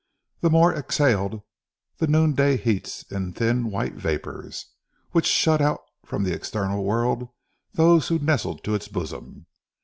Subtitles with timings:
[0.39, 1.43] The moor exhaled
[1.97, 4.49] the noonday heats in thin white vapour,
[5.11, 7.29] which shut out from the external world
[7.73, 9.45] those who nestled to its bosom.